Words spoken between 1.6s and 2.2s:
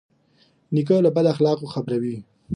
خبروي.